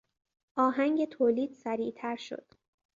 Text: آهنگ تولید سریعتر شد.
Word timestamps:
آهنگ 0.57 1.05
تولید 1.05 1.53
سریعتر 1.53 2.15
شد. 2.15 2.45